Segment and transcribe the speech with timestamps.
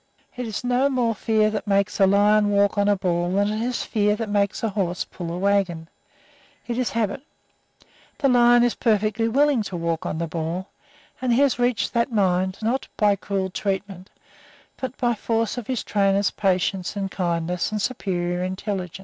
[0.35, 3.61] It is no more fear that makes a lion walk on a ball than it
[3.61, 5.89] is fear that makes a horse pull a wagon.
[6.65, 7.21] It is habit.
[8.17, 10.69] The lion is perfectly willing to walk on the ball,
[11.21, 14.09] and he has reached that mind, not by cruel treatment,
[14.75, 18.99] but by force of his trainer's patience and kindness and superior intelligence.